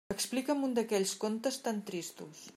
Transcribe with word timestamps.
Explica'm 0.13 0.63
un 0.69 0.73
d'aquells 0.79 1.13
contes 1.25 1.61
tan 1.69 1.85
tristos! 1.93 2.43